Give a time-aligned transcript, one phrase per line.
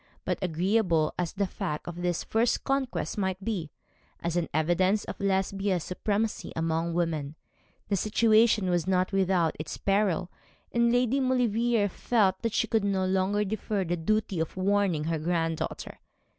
[0.25, 3.69] But agreeable as the fact of this first conquest might be,
[4.19, 7.35] as an evidence of Lesbia's supremacy among women,
[7.87, 10.31] the situation was not without its peril;
[10.71, 15.19] and Lady Maulevrier felt that she could no longer defer the duty of warning her
[15.19, 15.99] granddaughter.